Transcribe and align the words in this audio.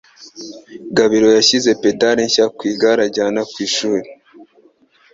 Gabiro 0.97 1.27
yashyize 1.37 1.69
pedale 1.81 2.21
nshya 2.27 2.45
ku 2.55 2.61
igare 2.71 3.01
atwara 3.07 3.41
ku 3.51 3.57
ishuri. 3.67 4.07